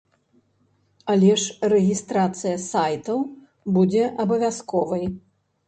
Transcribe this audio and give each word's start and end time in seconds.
Але 1.13 1.33
ж 1.43 1.69
рэгістрацыя 1.73 2.55
сайтаў 2.71 3.21
будзе 3.79 4.03
абавязковай. 4.27 5.09